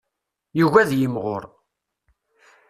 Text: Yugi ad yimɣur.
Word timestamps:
Yugi 0.57 0.77
ad 0.81 0.91
yimɣur. 0.99 1.43